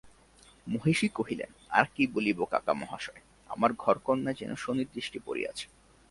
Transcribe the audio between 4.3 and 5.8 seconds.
যেন শনির দৃষ্টি পড়িয়াছে।